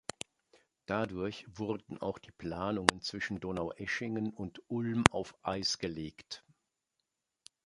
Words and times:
Dadurch 0.87 1.45
wurden 1.55 1.99
auch 2.01 2.17
die 2.17 2.31
Planungen 2.31 3.01
zwischen 3.03 3.39
Donaueschingen 3.39 4.33
und 4.33 4.63
Ulm 4.67 5.03
auf 5.11 5.35
Eis 5.43 5.77
gelegt. 5.77 6.43